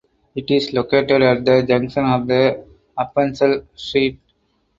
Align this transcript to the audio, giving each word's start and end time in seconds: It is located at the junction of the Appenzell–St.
It 0.33 0.49
is 0.49 0.73
located 0.73 1.21
at 1.21 1.45
the 1.45 1.61
junction 1.61 2.05
of 2.05 2.25
the 2.27 2.65
Appenzell–St. 2.97 4.19